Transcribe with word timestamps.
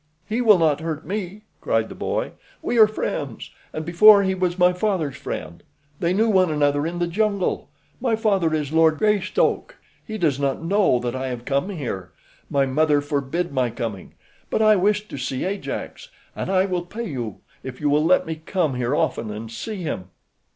"He 0.27 0.41
will 0.41 0.57
not 0.57 0.79
hurt 0.79 1.05
me," 1.05 1.43
cried 1.61 1.87
the 1.87 1.93
boy. 1.93 2.31
"We 2.63 2.79
are 2.79 2.87
friends, 2.87 3.51
and 3.71 3.85
before, 3.85 4.23
he 4.23 4.33
was 4.33 4.57
my 4.57 4.73
father's 4.73 5.15
friend. 5.15 5.61
They 5.99 6.11
knew 6.11 6.27
one 6.27 6.49
another 6.49 6.87
in 6.87 6.97
the 6.97 7.05
jungle. 7.05 7.69
My 7.99 8.15
father 8.15 8.51
is 8.51 8.71
Lord 8.73 8.97
Greystoke. 8.97 9.77
He 10.03 10.17
does 10.17 10.39
not 10.39 10.63
know 10.65 10.97
that 10.97 11.15
I 11.15 11.27
have 11.27 11.45
come 11.45 11.69
here. 11.69 12.09
My 12.49 12.65
mother 12.65 12.99
forbid 12.99 13.51
my 13.53 13.69
coming; 13.69 14.15
but 14.49 14.59
I 14.63 14.75
wished 14.75 15.07
to 15.09 15.19
see 15.19 15.45
Ajax, 15.45 16.09
and 16.35 16.49
I 16.49 16.65
will 16.65 16.81
pay 16.87 17.07
you 17.07 17.41
if 17.61 17.79
you 17.79 17.87
will 17.87 18.03
let 18.03 18.25
me 18.25 18.41
come 18.43 18.73
here 18.73 18.95
often 18.95 19.29
and 19.29 19.51
see 19.51 19.83
him." 19.83 20.09